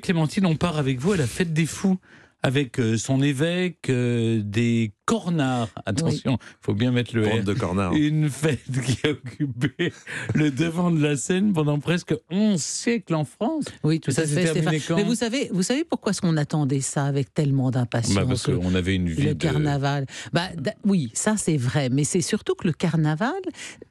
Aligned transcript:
Clémentine, 0.00 0.46
on 0.46 0.56
part 0.56 0.78
avec 0.78 0.98
vous 1.00 1.12
à 1.12 1.16
la 1.16 1.26
fête 1.26 1.52
des 1.52 1.66
fous 1.66 1.98
avec 2.42 2.78
euh, 2.78 2.96
son 2.96 3.22
évêque, 3.22 3.88
euh, 3.90 4.40
des 4.44 4.92
cornards. 5.04 5.70
Attention, 5.84 6.38
il 6.40 6.56
faut 6.64 6.74
bien 6.74 6.92
mettre 6.92 7.16
le 7.16 7.26
R. 7.26 7.42
de 7.42 7.54
cornards. 7.54 7.92
Une 7.94 8.28
fête 8.30 8.60
qui 8.84 9.04
a 9.04 9.10
occupé 9.10 9.92
le 10.34 10.52
devant 10.52 10.92
de 10.92 11.02
la 11.02 11.16
scène 11.16 11.52
pendant 11.52 11.80
presque 11.80 12.14
11 12.30 12.60
siècles 12.62 13.14
en 13.16 13.24
France. 13.24 13.64
Oui, 13.82 13.98
tout 13.98 14.12
Ça 14.12 14.22
à 14.22 14.26
fait. 14.26 14.62
Mais 14.94 15.02
vous 15.02 15.14
savez, 15.16 15.48
vous 15.52 15.62
savez 15.64 15.82
pourquoi 15.82 16.10
est-ce 16.10 16.20
qu'on 16.20 16.36
attendait 16.36 16.82
ça 16.82 17.06
avec 17.06 17.34
tellement 17.34 17.72
d'impatience 17.72 18.14
Bah, 18.14 18.24
parce 18.28 18.46
le- 18.46 18.58
qu'on 18.58 18.74
avait 18.76 18.94
une 18.94 19.08
vie 19.08 19.24
le 19.24 19.34
de... 19.34 19.42
carnaval? 19.42 20.06
Bah, 20.32 20.48
oui, 20.84 21.10
ça 21.14 21.36
c'est 21.36 21.56
vrai, 21.56 21.88
mais 21.88 22.04
c'est 22.04 22.20
surtout 22.20 22.54
que 22.54 22.68
le 22.68 22.72
carnaval 22.74 23.32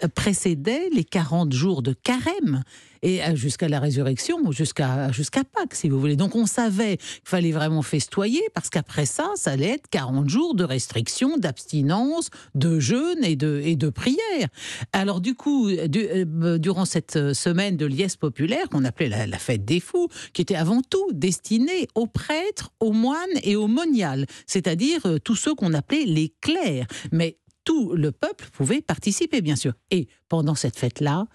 euh, 0.03 0.07
précédait 0.07 0.89
les 0.93 1.03
40 1.03 1.51
jours 1.51 1.81
de 1.81 1.91
carême 1.93 2.63
et 3.01 3.23
euh, 3.23 3.35
jusqu'à 3.35 3.67
la 3.69 3.79
résurrection, 3.79 4.51
jusqu'à 4.51 5.11
jusqu'à 5.11 5.43
Pâques, 5.43 5.75
si 5.75 5.89
vous 5.89 5.99
voulez. 5.99 6.15
Donc 6.15 6.35
on 6.35 6.45
savait 6.45 6.97
qu'il 6.97 7.07
fallait 7.23 7.51
vraiment 7.51 7.81
festoyer 7.81 8.41
parce 8.53 8.69
qu'après 8.69 9.05
ça, 9.05 9.31
ça 9.35 9.51
allait 9.51 9.69
être 9.69 9.87
40 9.89 10.29
jours 10.29 10.55
de 10.55 10.63
restriction, 10.63 11.37
d'abstinence, 11.37 12.29
de 12.55 12.79
jeûne 12.79 13.23
et 13.23 13.35
de, 13.35 13.61
et 13.63 13.75
de 13.75 13.89
prière. 13.89 14.47
Alors 14.93 15.21
du 15.21 15.35
coup, 15.35 15.69
du- 15.87 16.07
euh, 16.07 16.57
durant 16.57 16.85
cette 16.85 17.15
euh, 17.15 17.33
semaine 17.33 17.77
de 17.77 17.85
liesse 17.85 18.15
populaire 18.15 18.69
qu'on 18.69 18.85
appelait 18.85 19.27
la, 19.27 19.37
fête 19.37 19.65
des 19.65 19.79
fous, 19.79 20.07
qui 20.33 20.41
était 20.41 20.55
avant 20.55 20.81
tout 20.81 21.07
destinée 21.13 21.87
aux 21.95 22.07
prêtres, 22.07 22.71
aux 22.79 22.91
moines 22.93 23.17
et 23.43 23.55
aux 23.55 23.67
moniales, 23.67 24.25
c'est-à-dire 24.47 25.05
euh, 25.05 25.19
tous 25.19 25.35
ceux 25.35 25.55
qu'on 25.55 25.73
appelait 25.73 26.05
les 26.05 26.33
clercs. 26.41 26.87
Mais 27.11 27.37
tout 27.63 27.93
le 27.93 28.11
peuple 28.11 28.47
pouvait 28.53 28.81
participer, 28.81 29.41
bien 29.41 29.55
sûr. 29.55 29.73
Et 29.91 30.07
pendant 30.29 30.55
cette 30.55 30.77
fête-là, 30.77 31.25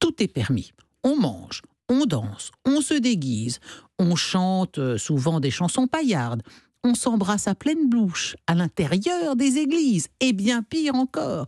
tout 0.00 0.22
est 0.22 0.28
permis. 0.28 0.72
On 1.06 1.14
mange, 1.14 1.62
on 1.88 2.04
danse, 2.04 2.50
on 2.64 2.80
se 2.80 2.94
déguise, 2.94 3.60
on 4.00 4.16
chante 4.16 4.78
euh, 4.78 4.98
souvent 4.98 5.38
des 5.38 5.52
chansons 5.52 5.86
paillardes, 5.86 6.42
on 6.82 6.96
s'embrasse 6.96 7.46
à 7.46 7.54
pleine 7.54 7.88
bouche 7.88 8.34
à 8.48 8.56
l'intérieur 8.56 9.36
des 9.36 9.58
églises, 9.58 10.08
et 10.18 10.32
bien 10.32 10.64
pire 10.64 10.96
encore. 10.96 11.46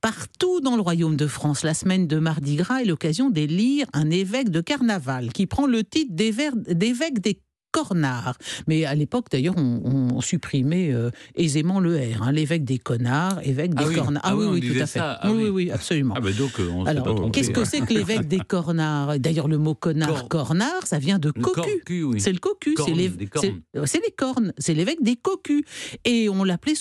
Partout 0.00 0.62
dans 0.62 0.74
le 0.74 0.80
royaume 0.80 1.16
de 1.16 1.26
France, 1.26 1.64
la 1.64 1.74
semaine 1.74 2.06
de 2.06 2.18
Mardi 2.18 2.56
Gras 2.56 2.80
est 2.80 2.86
l'occasion 2.86 3.28
d'élire 3.28 3.86
un 3.92 4.08
évêque 4.08 4.48
de 4.48 4.62
carnaval 4.62 5.34
qui 5.34 5.46
prend 5.46 5.66
le 5.66 5.84
titre 5.84 6.14
d'évêque 6.14 7.18
des 7.20 7.34
cornards. 7.74 8.36
Mais 8.68 8.84
à 8.84 8.94
l'époque, 8.94 9.26
d'ailleurs, 9.32 9.54
on, 9.58 9.80
on 10.14 10.20
supprimait 10.20 10.92
euh, 10.92 11.10
aisément 11.34 11.80
le 11.80 11.96
R. 11.96 12.22
hein, 12.22 12.32
l'évêque 12.32 12.64
des 12.64 12.78
connards, 12.78 13.40
évêque 13.42 13.74
des 13.74 13.82
Ah 13.84 13.88
oui. 13.88 13.94
cornards. 13.96 14.22
Ah 14.24 14.36
oui, 14.36 14.46
on 14.48 14.60
tout 14.60 14.80
à 14.80 14.86
fait. 14.86 14.98
ça. 15.00 15.18
Ah 15.20 15.30
oui, 15.32 15.36
oui. 15.36 15.42
oui, 15.44 15.50
oui, 15.66 15.70
absolument. 15.70 16.14
Ah 16.16 16.20
donc, 16.20 16.60
euh, 16.60 16.68
on 16.72 16.84
Alors, 16.84 17.30
qu'est-ce 17.32 17.50
que 17.50 17.64
c'est 17.64 17.80
que 17.80 17.92
l'évêque 17.92 18.28
des 18.28 18.38
cornards? 18.38 19.18
D'ailleurs, 19.18 19.48
le 19.48 19.58
mot 19.58 19.74
connard, 19.74 20.28
Cor- 20.28 20.28
cornard, 20.28 20.86
ça 20.86 20.98
vient 20.98 21.18
de 21.18 21.30
cocu. 21.32 22.04
oui. 22.04 22.20
C'est 22.20 22.32
le 22.32 22.38
cocu, 22.38 22.74
c'est 22.84 22.92
les, 22.92 23.08
des 23.08 23.26
cornes. 23.26 23.60
c'est- 23.74 23.86
c'est 23.86 24.02
les 24.04 24.12
cornes, 24.12 24.52
c'est 24.58 24.74
l'évêque 24.74 25.02
des 25.02 25.16
cocus. 25.16 25.62
Et 26.04 26.28
on 26.28 26.44
l'appelait 26.44 26.74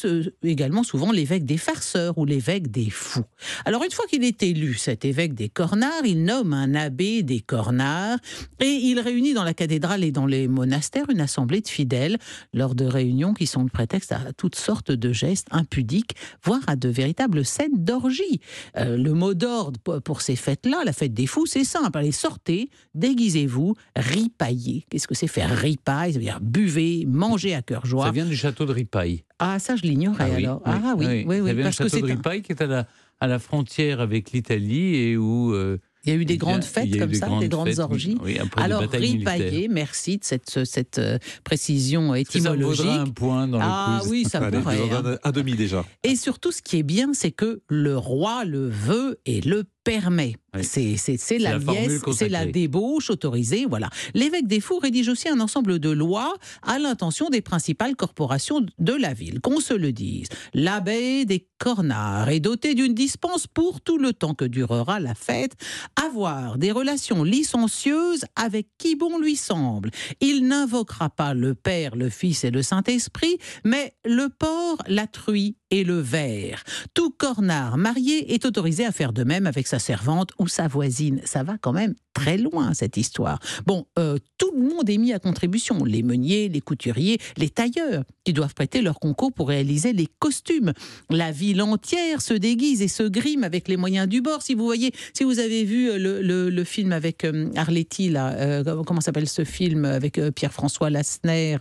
également 0.43 0.83
souvent 0.83 1.11
l'évêque 1.11 1.45
des 1.45 1.57
farceurs 1.57 2.17
ou 2.17 2.25
l'évêque 2.25 2.69
des 2.69 2.89
fous. 2.89 3.23
Alors 3.65 3.83
une 3.83 3.91
fois 3.91 4.05
qu'il 4.05 4.23
est 4.23 4.43
élu, 4.43 4.75
cet 4.75 5.05
évêque 5.05 5.33
des 5.33 5.49
cornards, 5.49 6.05
il 6.05 6.23
nomme 6.23 6.53
un 6.53 6.75
abbé 6.75 7.23
des 7.23 7.39
cornards 7.39 8.19
et 8.59 8.65
il 8.91 8.99
réunit 8.99 9.33
dans 9.33 9.43
la 9.43 9.53
cathédrale 9.53 10.03
et 10.03 10.11
dans 10.11 10.25
les 10.25 10.47
monastères 10.47 10.82
une 11.09 11.21
assemblée 11.21 11.61
de 11.61 11.67
fidèles 11.67 12.17
lors 12.53 12.75
de 12.75 12.85
réunions 12.85 13.33
qui 13.33 13.47
sont 13.47 13.63
le 13.63 13.69
prétexte 13.69 14.11
à 14.11 14.33
toutes 14.37 14.55
sortes 14.55 14.91
de 14.91 15.11
gestes 15.13 15.47
impudiques, 15.51 16.15
voire 16.43 16.61
à 16.67 16.75
de 16.75 16.89
véritables 16.89 17.43
scènes 17.45 17.83
d'orgie. 17.83 18.39
Euh, 18.77 18.97
le 18.97 19.13
mot 19.13 19.33
d'ordre 19.33 19.79
pour- 19.79 20.21
ces 20.21 20.35
fêtes-là, 20.35 20.83
la 20.85 20.93
fête 20.93 21.13
des 21.13 21.27
fous, 21.27 21.45
c'est 21.45 21.63
simple. 21.63 21.97
Allez, 21.97 22.11
sortez, 22.11 22.69
déguisez-vous, 22.93 23.75
ripaillez. 23.95 24.85
Qu'est-ce 24.89 25.07
que 25.07 25.15
c'est 25.15 25.27
faire 25.27 25.49
ripaille? 25.55 26.13
Ça 26.13 26.19
veut 26.19 26.25
dire 26.25 26.39
buvez, 26.41 27.05
mangez 27.07 27.53
à 27.55 27.61
cœur 27.61 27.85
joie. 27.85 28.05
Ça 28.05 28.11
vient 28.11 28.25
du 28.25 28.35
château 28.35 28.65
de 28.65 28.71
Ripaille. 28.71 29.23
Ah, 29.39 29.59
ça, 29.59 29.75
je 29.75 29.81
l'ignorais 29.83 30.31
oui, 30.35 30.45
alors. 30.45 30.61
Ah 30.65 30.93
oui, 30.97 31.05
oui, 31.27 31.39
oui. 31.41 31.47
Ça 31.47 31.53
vient 31.53 31.63
parce 31.63 31.75
du 31.77 31.83
que 31.83 31.89
château 31.89 32.01
de 32.01 32.07
c'est 32.07 32.11
un- 32.11 32.15
Ripaille 32.15 32.41
qui 32.41 32.51
est 32.53 32.61
à 32.61 32.67
la, 32.67 32.87
à 33.19 33.27
la 33.27 33.39
frontière 33.39 33.99
avec 33.99 34.31
l'Italie 34.31 34.95
et 34.95 35.17
où... 35.17 35.53
euh, 35.53 35.79
il 36.05 36.13
y 36.13 36.15
a 36.15 36.19
eu 36.19 36.25
des 36.25 36.37
grandes 36.37 36.63
fêtes 36.63 36.97
comme 36.99 37.13
ça, 37.13 37.29
des 37.39 37.47
grandes 37.49 37.69
fêtes, 37.69 37.79
orgies. 37.79 38.17
Oui, 38.21 38.37
Alors, 38.57 38.81
ripaillez, 38.91 39.67
merci 39.69 40.17
de 40.17 40.23
cette, 40.23 40.65
cette 40.65 40.99
euh, 40.99 41.17
précision 41.43 42.07
Ça 42.09 42.13
me 42.13 42.17
étymologique. 42.17 42.85
vaudra 42.85 43.01
un 43.01 43.09
point 43.09 43.47
dans 43.47 43.59
Ah 43.61 43.99
le 44.03 44.09
quiz. 44.09 44.11
oui, 44.11 44.25
ça 44.25 44.41
je 44.51 44.57
pourrait. 44.59 45.19
un 45.23 45.31
demi 45.31 45.53
déjà. 45.55 45.85
Et 46.03 46.15
surtout, 46.15 46.51
ce 46.51 46.61
qui 46.61 46.77
est 46.77 46.83
bien, 46.83 47.13
c'est 47.13 47.31
que 47.31 47.61
le 47.69 47.97
roi 47.97 48.43
le 48.45 48.67
veut 48.67 49.19
et 49.25 49.41
le 49.41 49.63
permet. 49.83 50.35
Oui. 50.55 50.63
C'est 50.63 51.37
la, 51.39 51.53
la 51.53 51.59
formule 51.59 51.89
liesse, 51.89 52.15
c'est 52.15 52.29
la 52.29 52.45
débauche 52.45 53.09
autorisée. 53.09 53.65
Voilà. 53.67 53.89
L'évêque 54.13 54.47
des 54.47 54.59
Fous 54.59 54.79
rédige 54.79 55.09
aussi 55.09 55.27
un 55.27 55.39
ensemble 55.39 55.79
de 55.79 55.89
lois 55.89 56.35
à 56.61 56.79
l'intention 56.79 57.29
des 57.29 57.41
principales 57.41 57.95
corporations 57.95 58.65
de 58.77 58.93
la 58.93 59.13
ville. 59.13 59.41
Qu'on 59.41 59.59
se 59.59 59.73
le 59.73 59.91
dise, 59.91 60.27
l'abbé 60.53 61.25
des 61.25 61.47
Cornards 61.57 62.29
est 62.29 62.39
doté 62.39 62.75
d'une 62.75 62.93
dispense 62.93 63.47
pour 63.47 63.81
tout 63.81 63.97
le 63.97 64.13
temps 64.13 64.33
que 64.33 64.45
durera 64.45 64.99
la 64.99 65.15
fête, 65.15 65.53
avoir 65.95 66.57
des 66.57 66.71
relations 66.71 67.23
licencieuses 67.23 68.25
avec 68.35 68.67
qui 68.77 68.95
bon 68.95 69.17
lui 69.17 69.35
semble. 69.35 69.89
Il 70.21 70.47
n'invoquera 70.47 71.09
pas 71.09 71.33
le 71.33 71.55
Père, 71.55 71.95
le 71.95 72.09
Fils 72.09 72.43
et 72.43 72.51
le 72.51 72.61
Saint-Esprit, 72.61 73.37
mais 73.63 73.95
le 74.05 74.29
porc, 74.29 74.77
la 74.87 75.07
truie 75.07 75.55
et 75.73 75.83
le 75.83 75.99
ver. 75.99 76.63
Tout 76.93 77.09
cornard 77.09 77.77
marié 77.77 78.35
est 78.35 78.45
autorisé 78.45 78.85
à 78.85 78.91
faire 78.91 79.11
de 79.11 79.23
même 79.23 79.47
avec 79.47 79.65
sa 79.65 79.79
servante 79.79 80.31
ou 80.37 80.47
sa 80.47 80.67
voisine. 80.67 81.19
Ça 81.25 81.41
va 81.41 81.57
quand 81.57 81.73
même 81.73 81.95
très 82.13 82.37
loin, 82.37 82.73
cette 82.73 82.97
histoire. 82.97 83.39
Bon, 83.65 83.85
euh, 83.97 84.17
tout 84.37 84.51
le 84.55 84.61
monde 84.61 84.89
est 84.89 84.97
mis 84.97 85.13
à 85.13 85.19
contribution. 85.19 85.83
Les 85.83 86.03
meuniers, 86.03 86.47
les 86.47 86.61
couturiers, 86.61 87.19
les 87.37 87.49
tailleurs, 87.49 88.03
qui 88.23 88.33
doivent 88.33 88.53
prêter 88.53 88.81
leur 88.81 88.99
concours 88.99 89.33
pour 89.33 89.49
réaliser 89.49 89.93
les 89.93 90.07
costumes. 90.19 90.73
La 91.09 91.31
ville 91.31 91.61
entière 91.61 92.21
se 92.21 92.33
déguise 92.33 92.81
et 92.81 92.87
se 92.87 93.03
grime 93.03 93.43
avec 93.43 93.67
les 93.67 93.77
moyens 93.77 94.07
du 94.07 94.21
bord. 94.21 94.41
Si 94.41 94.53
vous 94.53 94.63
voyez, 94.63 94.91
si 95.13 95.23
vous 95.23 95.39
avez 95.39 95.63
vu 95.63 95.89
euh, 95.89 96.49
le, 96.49 96.63
film 96.63 96.91
avec 96.91 97.25
euh, 97.25 97.49
Arletty, 97.55 98.09
là, 98.09 98.63
comment 98.85 99.01
s'appelle 99.01 99.27
ce 99.27 99.43
film 99.43 99.85
avec 99.85 100.19
Pierre-François 100.31 100.89
Lassner, 100.89 101.57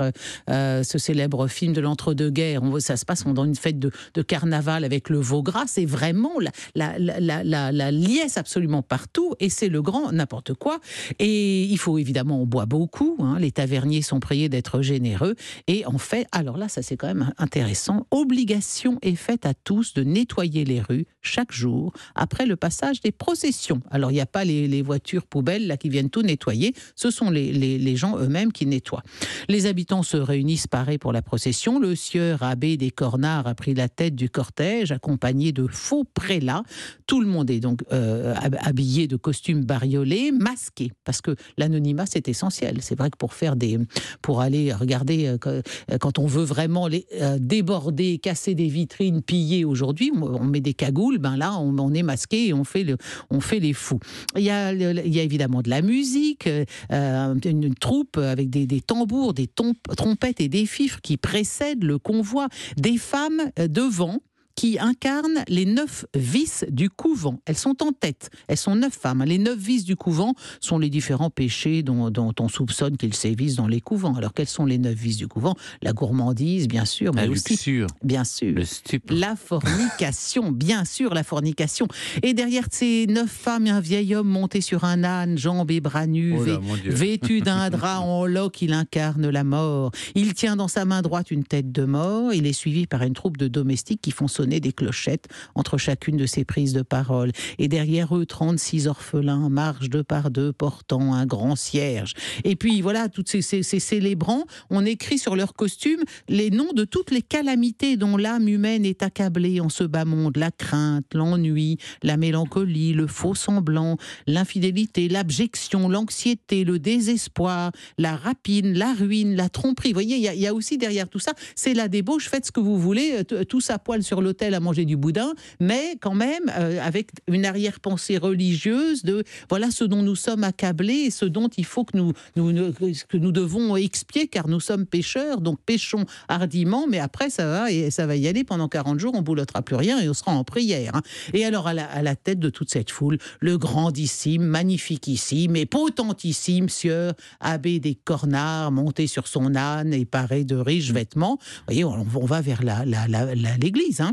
ce 0.48 0.98
célèbre 0.98 1.48
film 1.48 1.72
de 1.72 1.80
l'entre-deux-guerres? 1.80 2.62
Ça 2.78 2.96
se 2.96 3.04
passe 3.04 3.24
dans 3.24 3.44
une 3.44 3.56
fête 3.56 3.78
de, 3.78 3.90
carnaval 4.22 4.84
avec 4.84 5.08
le 5.08 5.18
veau 5.18 5.42
gras. 5.42 5.64
C'est 5.66 5.84
vraiment 5.84 6.34
la- 6.74 6.98
la 6.98 7.90
liesse 7.90 8.36
absolument 8.36 8.82
partout 8.82 9.34
et 9.40 9.48
c'est 9.48 9.68
le 9.68 9.82
grand 9.82 10.12
n'importe 10.12 10.41
quoi. 10.50 10.80
Et 11.18 11.62
il 11.64 11.78
faut 11.78 11.98
évidemment, 11.98 12.40
on 12.42 12.46
boit 12.46 12.66
beaucoup. 12.66 13.16
hein. 13.20 13.36
les 13.38 13.52
taverniers 13.52 14.02
sont 14.02 14.20
priés 14.20 14.48
d'être 14.48 14.82
généreux. 14.82 15.34
Et 15.68 15.86
en 15.86 15.98
fait, 15.98 16.26
alors 16.32 16.56
là, 16.56 16.68
ça 16.68 16.82
c'est 16.82 16.96
quand 16.96 17.06
même 17.06 17.32
intéressant. 17.38 18.06
Obligation 18.10 18.98
est 19.02 19.14
faite 19.14 19.46
à 19.46 19.54
tous 19.54 19.94
de 19.94 20.02
nettoyer 20.02 20.64
les 20.64 20.80
rues 20.80 21.06
chaque 21.20 21.52
jour 21.52 21.92
après 22.14 22.46
le 22.46 22.56
passage 22.56 23.00
des 23.00 23.12
processions. 23.12 23.80
Alors 23.90 24.10
il 24.10 24.14
n'y 24.14 24.20
a 24.20 24.26
pas 24.26 24.44
les, 24.44 24.82
voitures 24.82 25.26
poubelles 25.26 25.68
là 25.68 25.76
qui 25.76 25.88
viennent 25.88 26.10
tout 26.10 26.22
nettoyer. 26.22 26.74
Ce 26.96 27.10
sont 27.10 27.30
les, 27.30 27.96
gens 27.96 28.18
eux-mêmes 28.18 28.52
qui 28.52 28.66
nettoient. 28.66 29.02
Les 29.48 29.66
habitants 29.66 30.02
se 30.02 30.16
réunissent 30.16 30.66
parés 30.66 30.98
pour 30.98 31.12
la 31.12 31.22
procession. 31.22 31.78
Le 31.78 31.94
sieur 31.94 32.42
abbé 32.42 32.76
des 32.76 32.90
Cornards 32.90 33.46
a 33.46 33.54
pris 33.54 33.74
la 33.74 33.88
tête 33.88 34.16
du 34.16 34.28
cortège, 34.28 34.90
accompagné 34.90 35.52
de 35.52 35.66
faux 35.66 36.04
prélats. 36.04 36.62
Tout 37.06 37.20
le 37.20 37.26
monde 37.26 37.50
est 37.50 37.60
donc 37.60 37.82
euh, 37.92 38.34
hab- 38.40 38.56
habillé 38.60 39.06
de 39.06 39.16
costumes 39.16 39.64
bariolés, 39.64 40.31
masqués, 40.38 40.92
parce 41.04 41.20
que 41.20 41.36
l'anonymat 41.58 42.06
c'est 42.06 42.28
essentiel. 42.28 42.78
C'est 42.80 42.96
vrai 42.96 43.10
que 43.10 43.16
pour 43.16 43.34
faire 43.34 43.56
des, 43.56 43.78
pour 44.20 44.40
aller 44.40 44.72
regarder 44.72 45.26
euh, 45.26 45.38
quand- 45.38 45.50
euh, 45.50 45.98
quand 46.00 46.18
on 46.18 46.26
veut 46.26 46.44
vraiment 46.44 46.88
euh, 46.88 47.38
déborder, 47.40 48.18
casser 48.18 48.54
des 48.54 48.68
vitrines, 48.68 49.22
piller 49.22 49.64
aujourd'hui, 49.64 50.12
on, 50.14 50.44
met 50.44 50.60
des 50.60 50.74
cagoules. 50.74 51.18
Ben 51.18 51.36
là, 51.36 51.58
on, 51.58 51.94
est 51.94 52.02
masqué 52.02 52.48
et 52.48 52.52
on 52.52 52.64
fait 52.64 52.86
on 53.30 53.40
fait 53.40 53.60
les 53.60 53.72
fous. 53.72 54.00
Il 54.36 54.42
y 54.42 54.50
a, 54.50 54.72
il 54.72 55.14
y 55.14 55.20
a 55.20 55.22
évidemment 55.22 55.62
de 55.62 55.70
la 55.70 55.82
musique, 55.82 56.48
une, 56.90 57.74
troupe 57.74 58.16
avec 58.18 58.50
des, 58.50 58.80
tambours, 58.80 59.34
des 59.34 59.48
trompettes 59.96 60.40
et 60.40 60.48
des 60.48 60.66
fifres 60.66 61.00
qui 61.00 61.16
précèdent 61.16 61.84
le 61.84 61.98
convoi, 61.98 62.48
des 62.76 62.96
femmes 62.96 63.40
devant 63.56 64.18
qui 64.54 64.78
incarnent 64.78 65.44
les 65.48 65.64
neuf 65.64 66.04
vices 66.14 66.64
du 66.70 66.90
couvent. 66.90 67.40
Elles 67.46 67.56
sont 67.56 67.82
en 67.82 67.92
tête. 67.92 68.30
Elles 68.48 68.56
sont 68.56 68.74
neuf 68.74 68.92
femmes. 68.94 69.24
Les 69.24 69.38
neuf 69.38 69.58
vices 69.58 69.84
du 69.84 69.96
couvent 69.96 70.34
sont 70.60 70.78
les 70.78 70.90
différents 70.90 71.30
péchés 71.30 71.82
dont, 71.82 72.10
dont 72.10 72.32
on 72.40 72.48
soupçonne 72.48 72.96
qu'ils 72.96 73.14
sévissent 73.14 73.56
dans 73.56 73.66
les 73.66 73.80
couvents. 73.80 74.14
Alors 74.14 74.32
quels 74.34 74.48
sont 74.48 74.66
les 74.66 74.78
neuf 74.78 74.94
vices 74.94 75.16
du 75.16 75.28
couvent? 75.28 75.54
La 75.82 75.92
gourmandise, 75.92 76.68
bien 76.68 76.84
sûr, 76.84 77.12
mais 77.14 77.26
La 77.26 77.30
aussi, 77.32 77.50
luxure, 77.50 77.86
bien 78.02 78.24
sûr, 78.24 78.52
le 78.54 78.64
stupre. 78.64 79.14
la 79.14 79.36
fornication, 79.36 80.52
bien 80.52 80.84
sûr, 80.84 81.14
la 81.14 81.22
fornication. 81.24 81.86
Et 82.22 82.34
derrière 82.34 82.64
ces 82.70 83.06
neuf 83.06 83.30
femmes, 83.30 83.66
un 83.66 83.80
vieil 83.80 84.14
homme 84.14 84.28
monté 84.28 84.60
sur 84.60 84.84
un 84.84 85.04
âne, 85.04 85.38
jambes 85.38 85.70
et 85.70 85.80
bras 85.80 86.06
nus, 86.06 86.34
Oh 86.38 86.44
là, 86.44 86.60
vêtu 86.84 87.40
d'un 87.40 87.70
drap 87.70 88.00
en 88.00 88.26
loques, 88.26 88.62
il 88.62 88.72
incarne 88.72 89.28
la 89.28 89.44
mort. 89.44 89.90
Il 90.14 90.34
tient 90.34 90.56
dans 90.56 90.68
sa 90.68 90.84
main 90.84 91.02
droite 91.02 91.30
une 91.30 91.44
tête 91.44 91.72
de 91.72 91.84
mort. 91.84 92.32
Il 92.34 92.46
est 92.46 92.52
suivi 92.52 92.86
par 92.86 93.02
une 93.02 93.14
troupe 93.14 93.36
de 93.36 93.48
domestiques 93.48 94.00
qui 94.02 94.10
font 94.10 94.28
sonner 94.28 94.41
des 94.46 94.72
clochettes 94.72 95.28
entre 95.54 95.78
chacune 95.78 96.16
de 96.16 96.26
ces 96.26 96.44
prises 96.44 96.72
de 96.72 96.82
parole. 96.82 97.32
Et 97.58 97.68
derrière 97.68 98.16
eux, 98.16 98.26
36 98.26 98.86
orphelins 98.86 99.48
marchent 99.48 99.88
deux 99.88 100.04
par 100.04 100.30
deux, 100.30 100.52
portant 100.52 101.14
un 101.14 101.26
grand 101.26 101.56
cierge. 101.56 102.14
Et 102.44 102.56
puis 102.56 102.80
voilà, 102.80 103.08
tous 103.08 103.24
ces, 103.26 103.62
célébrants, 103.62 104.44
on 104.70 104.84
écrit 104.84 105.18
sur 105.18 105.36
leur 105.36 105.54
costume 105.54 106.00
les 106.28 106.50
noms 106.50 106.72
de 106.74 106.84
toutes 106.84 107.10
les 107.10 107.22
calamités 107.22 107.96
dont 107.96 108.16
l'âme 108.16 108.48
humaine 108.48 108.84
est 108.84 109.02
accablée 109.02 109.60
en 109.60 109.68
ce 109.68 109.84
bas 109.84 110.04
monde 110.04 110.36
la 110.36 110.50
crainte, 110.50 111.06
l'ennui, 111.14 111.78
la 112.02 112.16
mélancolie, 112.16 112.92
le 112.92 113.06
faux 113.06 113.34
semblant, 113.34 113.96
l'infidélité, 114.26 115.08
l'abjection, 115.08 115.88
l'anxiété, 115.88 116.64
le 116.64 116.78
désespoir, 116.78 117.72
la 117.98 118.16
rapine, 118.16 118.72
la 118.72 118.92
ruine, 118.92 119.34
la 119.34 119.48
tromperie. 119.48 119.90
Vous 119.90 119.94
voyez, 119.94 120.16
il 120.16 120.40
y, 120.40 120.46
a 120.46 120.54
aussi 120.54 120.78
derrière 120.78 121.08
tout 121.08 121.18
ça, 121.18 121.32
c'est 121.54 121.74
la 121.74 121.88
débauche, 121.88 122.28
faites 122.28 122.46
ce 122.46 122.52
que 122.52 122.60
vous 122.60 122.78
voulez, 122.78 123.24
tous 123.48 123.70
à 123.70 123.78
poil 123.78 124.02
sur 124.02 124.20
l'autel 124.32 124.54
à 124.54 124.60
manger 124.60 124.86
du 124.86 124.96
boudin, 124.96 125.34
mais 125.60 125.96
quand 126.00 126.14
même 126.14 126.50
euh, 126.56 126.80
avec 126.82 127.10
une 127.28 127.44
arrière-pensée 127.44 128.16
religieuse 128.16 129.02
de 129.02 129.24
voilà 129.50 129.70
ce 129.70 129.84
dont 129.84 130.02
nous 130.02 130.16
sommes 130.16 130.42
accablés 130.42 131.04
et 131.06 131.10
ce 131.10 131.26
dont 131.26 131.48
il 131.48 131.66
faut 131.66 131.84
que 131.84 131.98
nous, 131.98 132.12
que 132.34 133.16
nous 133.18 133.32
devons 133.32 133.76
expier 133.76 134.28
car 134.28 134.48
nous 134.48 134.60
sommes 134.60 134.86
pécheurs, 134.86 135.42
donc 135.42 135.58
péchons 135.66 136.06
hardiment, 136.28 136.86
mais 136.88 136.98
après 136.98 137.28
ça 137.28 137.46
va, 137.46 137.70
et 137.70 137.90
ça 137.90 138.06
va 138.06 138.16
y 138.16 138.26
aller 138.26 138.42
pendant 138.42 138.68
40 138.68 138.98
jours, 138.98 139.12
on 139.14 139.20
boulottera 139.20 139.60
plus 139.60 139.76
rien 139.76 140.00
et 140.00 140.08
on 140.08 140.14
sera 140.14 140.32
en 140.32 140.44
prière. 140.44 140.96
Hein. 140.96 141.02
Et 141.34 141.44
alors 141.44 141.66
à 141.66 141.74
la, 141.74 142.16
tête 142.16 142.38
de 142.38 142.48
toute 142.48 142.70
cette 142.70 142.90
foule, 142.90 143.18
le 143.40 143.58
grandissime, 143.58 144.44
magnifiquissime 144.44 145.56
et 145.56 145.66
potentissime 145.66 146.70
sieur 146.70 147.12
abbé 147.40 147.80
des 147.80 147.94
Cornards, 147.94 148.72
monté 148.72 149.06
sur 149.06 149.26
son 149.26 149.54
âne 149.56 149.92
et 149.92 150.06
paré 150.06 150.44
de 150.44 150.56
riches 150.56 150.92
vêtements. 150.92 151.36
Vous 151.38 151.74
voyez, 151.74 151.84
on, 151.84 152.24
va 152.24 152.40
vers 152.40 152.62
l'église. 152.62 153.98
La, 153.98 154.06
hein. 154.06 154.12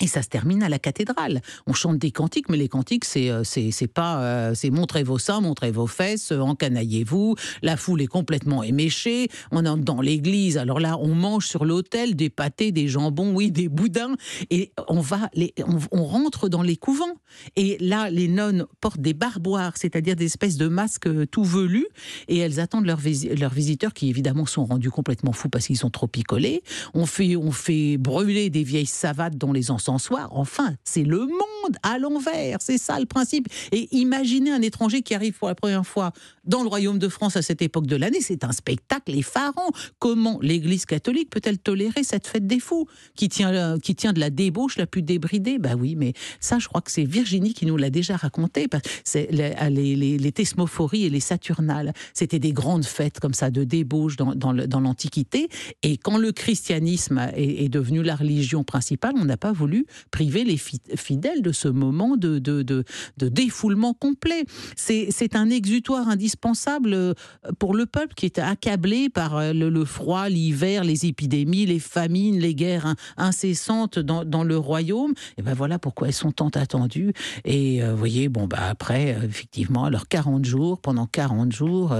Et 0.00 0.06
ça 0.06 0.22
se 0.22 0.28
termine 0.28 0.62
à 0.62 0.68
la 0.70 0.78
cathédrale. 0.78 1.42
On 1.66 1.74
chante 1.74 1.98
des 1.98 2.10
cantiques, 2.10 2.48
mais 2.48 2.56
les 2.56 2.68
cantiques, 2.68 3.04
c'est 3.04 3.30
euh, 3.30 3.44
c'est 3.44 3.86
pas 3.86 4.22
euh, 4.22 4.54
c'est 4.54 4.70
montrez 4.70 5.02
vos 5.02 5.18
seins, 5.18 5.40
montrez 5.40 5.70
vos 5.70 5.86
fesses, 5.86 6.32
euh, 6.32 6.40
encanaillez-vous. 6.40 7.36
La 7.62 7.76
foule 7.76 8.00
est 8.00 8.06
complètement 8.06 8.62
éméchée. 8.62 9.28
On 9.52 9.66
entre 9.66 9.84
dans 9.84 10.00
l'église. 10.00 10.56
Alors 10.56 10.80
là, 10.80 10.96
on 10.98 11.14
mange 11.14 11.46
sur 11.46 11.66
l'autel 11.66 12.16
des 12.16 12.30
pâtés, 12.30 12.72
des 12.72 12.88
jambons, 12.88 13.34
oui, 13.34 13.50
des 13.50 13.68
boudins. 13.68 14.14
Et 14.48 14.72
on 14.88 15.00
va 15.00 15.28
les, 15.34 15.52
on, 15.92 16.04
rentre 16.04 16.48
dans 16.48 16.62
les 16.62 16.76
couvents. 16.76 17.20
Et 17.56 17.76
là, 17.80 18.10
les 18.10 18.28
nonnes 18.28 18.66
portent 18.80 19.00
des 19.00 19.14
barboires, 19.14 19.72
c'est-à-dire 19.76 20.16
des 20.16 20.26
espèces 20.26 20.56
de 20.56 20.68
masques 20.68 21.08
tout 21.30 21.44
velus, 21.44 21.86
et 22.28 22.38
elles 22.38 22.60
attendent 22.60 22.86
leurs, 22.86 22.98
visiteurs 22.98 23.92
qui 23.92 24.08
évidemment 24.08 24.46
sont 24.46 24.64
rendus 24.64 24.90
complètement 24.90 25.32
fous 25.32 25.48
parce 25.48 25.66
qu'ils 25.66 25.78
sont 25.78 25.90
trop 25.90 26.06
picolés. 26.06 26.62
On 26.94 27.06
fait 27.06 27.36
on 27.36 27.52
fait 27.52 27.96
brûler 27.96 28.50
des 28.50 28.62
vieilles 28.62 28.86
savates 28.86 29.36
dans 29.36 29.52
les 29.52 29.70
encens 29.70 30.02
soir. 30.02 30.28
Enfin, 30.32 30.74
c'est 30.84 31.04
le 31.04 31.20
monde 31.20 31.76
à 31.82 31.98
l'envers. 31.98 32.58
C'est 32.60 32.78
ça 32.78 32.98
le 32.98 33.06
principe. 33.06 33.48
Et 33.72 33.88
imaginez 33.96 34.50
un 34.50 34.62
étranger 34.62 35.02
qui 35.02 35.14
arrive 35.14 35.34
pour 35.38 35.48
la 35.48 35.54
première 35.54 35.86
fois 35.86 36.12
dans 36.50 36.62
le 36.62 36.68
royaume 36.68 36.98
de 36.98 37.08
France 37.08 37.36
à 37.36 37.42
cette 37.42 37.62
époque 37.62 37.86
de 37.86 37.94
l'année. 37.94 38.20
C'est 38.20 38.42
un 38.44 38.50
spectacle 38.50 39.14
effarant. 39.14 39.70
Comment 40.00 40.38
l'Église 40.42 40.84
catholique 40.84 41.30
peut-elle 41.30 41.58
tolérer 41.58 42.02
cette 42.02 42.26
fête 42.26 42.46
des 42.46 42.58
fous 42.58 42.86
qui 43.14 43.28
tient, 43.28 43.78
qui 43.78 43.94
tient 43.94 44.12
de 44.12 44.18
la 44.18 44.30
débauche 44.30 44.76
la 44.76 44.86
plus 44.86 45.02
débridée? 45.02 45.58
Bah 45.58 45.76
oui, 45.78 45.94
mais 45.94 46.12
ça, 46.40 46.58
je 46.58 46.66
crois 46.66 46.80
que 46.80 46.90
c'est 46.90 47.04
Virginie 47.04 47.54
qui 47.54 47.66
nous 47.66 47.76
l'a 47.76 47.88
déjà 47.88 48.16
raconté. 48.16 48.66
C'est 49.04 49.28
les, 49.30 49.54
les, 49.70 50.18
les, 50.18 50.32
thesmophories 50.32 51.04
et 51.04 51.10
les 51.10 51.20
saturnales. 51.20 51.92
C'était 52.14 52.40
des 52.40 52.52
grandes 52.52 52.84
fêtes 52.84 53.20
comme 53.20 53.34
ça 53.34 53.50
de 53.50 53.62
débauche 53.62 54.16
dans, 54.16 54.34
dans 54.34 54.80
l'Antiquité. 54.80 55.48
Et 55.84 55.96
quand 55.98 56.18
le 56.18 56.32
christianisme 56.32 57.30
est, 57.36 57.68
devenu 57.68 58.02
la 58.02 58.16
religion 58.16 58.64
principale, 58.64 59.14
on 59.16 59.24
n'a 59.24 59.36
pas 59.36 59.52
voulu 59.52 59.86
priver 60.10 60.42
les 60.42 60.56
fidèles 60.56 61.42
de 61.42 61.52
ce 61.52 61.68
moment 61.68 62.16
de, 62.16 62.40
de, 62.40 62.62
de, 62.62 62.84
défoulement 63.28 63.94
complet. 63.94 64.44
C'est 64.74 65.36
un 65.36 65.48
exutoire 65.48 66.08
indispensable 66.08 66.39
euh, 66.44 67.14
pour 67.58 67.74
le 67.74 67.86
peuple 67.86 68.14
qui 68.14 68.26
est 68.26 68.38
accablé 68.38 69.08
par 69.08 69.36
euh, 69.36 69.52
le, 69.52 69.84
froid, 69.84 70.28
l'hiver, 70.28 70.84
les 70.84 71.06
épidémies, 71.06 71.66
les 71.66 71.78
famines, 71.78 72.38
les 72.38 72.54
guerres 72.54 72.94
incessantes 73.16 73.98
dans, 73.98 74.24
dans, 74.24 74.44
le 74.44 74.56
royaume. 74.56 75.14
Et 75.38 75.42
ben 75.42 75.54
voilà 75.54 75.78
pourquoi 75.78 76.08
elles 76.08 76.14
sont 76.14 76.32
tant 76.32 76.48
attendues. 76.48 77.12
Et 77.44 77.82
euh, 77.82 77.92
vous 77.92 77.98
voyez, 77.98 78.28
bon, 78.28 78.46
bah 78.46 78.58
après, 78.68 79.16
effectivement, 79.24 79.84
alors 79.84 80.08
40 80.08 80.44
jours, 80.44 80.80
pendant 80.80 81.06
40 81.06 81.52
jours, 81.52 81.94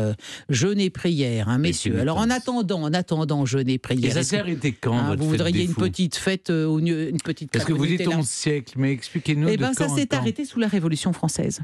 jeûne 0.48 0.81
et 0.81 0.90
prière, 0.90 1.48
hein, 1.48 1.58
messieurs. 1.58 2.00
Alors 2.00 2.19
en 2.19 2.31
attendant, 2.31 2.82
en 2.82 2.92
attendant 2.92 3.44
jeûne 3.46 3.69
et 3.69 3.78
prière. 3.78 4.10
Et 4.10 4.14
ça 4.14 4.22
s'est 4.22 4.38
arrêté 4.38 4.72
quand 4.72 4.96
hein, 4.96 5.16
Vous 5.16 5.28
voudriez 5.28 5.64
une 5.64 5.75
petite 5.75 6.16
fête, 6.16 6.50
une 6.50 7.19
petite 7.22 7.50
que 7.64 7.72
vous 7.72 7.87
dites 7.87 8.06
11 8.06 8.26
siècle, 8.26 8.75
mais 8.76 8.92
expliquez-nous. 8.92 9.48
Eh 9.48 9.56
bien, 9.56 9.72
ça 9.72 9.88
s'est 9.88 10.14
arrêté 10.14 10.44
sous 10.44 10.58
la 10.58 10.69
Révolution 10.69 11.12
française 11.12 11.60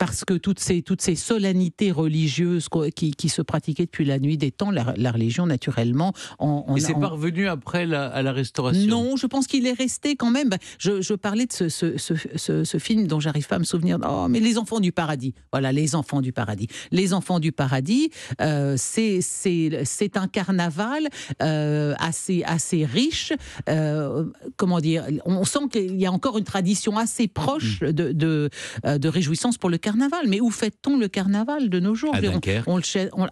parce 0.00 0.24
que 0.24 0.32
toutes 0.32 0.60
ces, 0.60 0.80
toutes 0.80 1.02
ces 1.02 1.14
solennités 1.14 1.92
religieuses 1.92 2.70
qui, 2.96 3.10
qui, 3.10 3.28
se 3.28 3.42
pratiquaient 3.42 3.84
depuis 3.84 4.06
la 4.06 4.18
nuit 4.18 4.38
des 4.38 4.50
temps, 4.50 4.70
la, 4.70 5.12
religion 5.12 5.44
naturellement. 5.44 6.14
On, 6.38 6.74
Et 6.74 6.80
c'est 6.80 6.94
pas 6.94 7.08
revenu 7.08 7.48
après 7.48 7.84
la, 7.84 8.06
à 8.06 8.22
la 8.22 8.32
restauration? 8.32 8.86
Non, 8.86 9.16
je 9.16 9.26
pense 9.26 9.46
qu'il 9.46 9.66
est 9.66 9.74
resté 9.74 10.16
quand 10.16 10.30
même. 10.30 10.48
Je, 10.78 11.02
je 11.02 11.12
parlais 11.12 11.44
de 11.44 11.52
ce, 11.52 11.68
ce, 11.68 11.98
ce, 11.98 12.64
ce 12.64 12.78
film 12.78 13.08
dont 13.08 13.20
j'arrive 13.20 13.46
pas 13.46 13.56
à 13.56 13.58
me 13.58 13.64
souvenir. 13.64 13.98
Oh, 14.08 14.26
mais 14.30 14.40
Les 14.40 14.56
Enfants 14.56 14.80
du 14.80 14.90
Paradis. 14.90 15.34
Voilà, 15.52 15.70
Les 15.70 15.94
Enfants 15.94 16.22
du 16.22 16.32
Paradis. 16.32 16.68
Les 16.92 17.12
Enfants 17.12 17.38
du 17.38 17.52
Paradis, 17.52 18.08
euh, 18.40 18.76
c'est 18.78 20.16
un 20.16 20.28
carnaval 20.28 21.08
euh, 21.42 21.94
assez, 21.98 22.42
assez 22.44 22.86
riche. 22.86 23.34
Euh, 23.68 24.24
comment 24.56 24.80
dire? 24.80 25.04
On 25.26 25.44
sent 25.44 25.68
qu'il 25.70 26.00
y 26.00 26.06
a 26.06 26.10
encore 26.10 26.38
une 26.38 26.44
tradition 26.44 26.96
assez 26.96 27.28
proche 27.28 27.82
mm. 27.82 27.92
de, 27.92 28.12
de, 28.12 28.48
euh, 28.86 28.96
de 28.96 29.08
réjouissance 29.10 29.58
pour 29.58 29.68
le 29.68 29.76
carnaval. 29.76 29.89
Mais 30.26 30.40
où 30.40 30.50
fait-on 30.50 30.98
le 30.98 31.08
carnaval 31.08 31.68
de 31.68 31.80
nos 31.80 31.94
jours 31.94 32.14
À 32.14 32.20
Dunkerque. 32.20 32.66
On, 32.66 32.80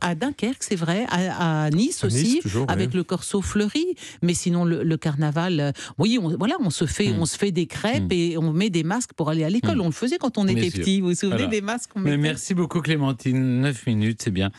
à 0.01 0.15
Dunkerque, 0.15 0.63
c'est 0.63 0.77
vrai. 0.77 1.07
À, 1.11 1.71
Nice 1.71 2.05
aussi, 2.05 2.41
avec 2.69 2.95
le 2.95 3.05
corso 3.05 3.43
fleuri. 3.43 3.95
Mais 4.23 4.35
sinon, 4.35 4.65
le, 4.65 4.97
carnaval, 4.97 5.61
euh, 5.61 5.73
oui, 5.99 6.19
on, 6.21 6.37
voilà, 6.37 6.57
on 6.61 6.71
se 6.71 6.87
fait, 6.87 7.09
hmm. 7.09 7.21
on 7.21 7.27
se 7.27 7.37
fait 7.37 7.53
des 7.53 7.67
crêpes 7.67 8.11
hmm. 8.11 8.13
et 8.13 8.39
on 8.39 8.53
met 8.53 8.71
des 8.71 8.83
masques 8.83 9.13
pour 9.15 9.31
aller 9.31 9.45
à 9.45 9.51
l'école. 9.51 9.79
Hmm. 9.79 9.83
On 9.83 9.87
le 9.87 9.93
faisait 9.93 10.19
quand 10.19 10.39
on 10.39 10.49
était 10.49 10.71
petit. 10.71 11.01
Vous 11.01 11.09
vous 11.09 11.15
souvenez 11.15 11.47
des 11.47 11.61
masques 11.61 11.91
Mais 11.97 12.17
Merci 12.17 12.55
beaucoup, 12.55 12.81
Clémentine. 12.81 13.61
9 13.61 13.87
minutes, 13.87 14.23
c'est 14.23 14.31
bien. 14.31 14.51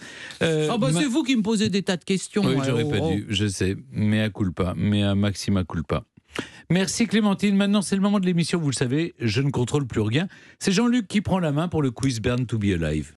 Euh, 0.42 0.70
oh, 0.74 0.78
bah, 0.78 0.90
C'est 0.94 1.06
vous 1.06 1.24
qui 1.24 1.36
me 1.36 1.42
posez 1.42 1.70
des 1.70 1.84
tas 1.84 1.98
de 1.98 2.04
questions. 2.04 2.44
Oui, 2.46 2.56
j'aurais 2.66 2.88
pas 2.88 2.98
oh. 3.02 3.12
dû, 3.12 3.26
je 3.30 3.48
sais. 3.48 3.76
Mais 3.92 4.22
à 4.22 4.30
culpa. 4.30 4.74
Mais 4.76 5.04
à 5.04 5.16
Maxima 5.16 5.64
culpa. 5.64 6.04
Merci 6.70 7.08
Clémentine. 7.08 7.56
Maintenant, 7.56 7.82
c'est 7.82 7.96
le 7.96 8.02
moment 8.02 8.20
de 8.20 8.26
l'émission. 8.26 8.60
Vous 8.60 8.70
le 8.70 8.76
savez, 8.76 9.16
je 9.20 9.42
ne 9.42 9.50
contrôle 9.50 9.88
plus 9.88 10.02
rien. 10.02 10.28
C'est 10.60 10.72
Jean-Luc 10.72 11.08
qui 11.08 11.22
prend 11.22 11.40
la 11.40 11.52
main 11.52 11.68
pour 11.68 11.82
le 11.82 11.92
quiz 11.92 12.20
Burn 12.20 12.46
to 12.46 12.58
be 12.58 12.66
Alive. 12.66 13.08